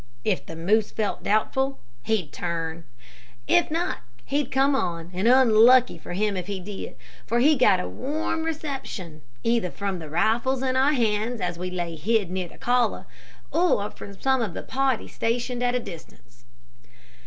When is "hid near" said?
11.95-12.47